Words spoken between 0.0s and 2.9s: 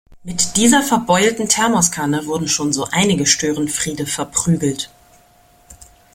Mit dieser verbeulten Thermoskanne wurden schon so